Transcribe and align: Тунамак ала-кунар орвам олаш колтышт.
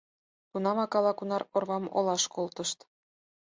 Тунамак 0.49 0.91
ала-кунар 0.97 1.43
орвам 1.55 1.85
олаш 1.97 2.23
колтышт. 2.35 2.79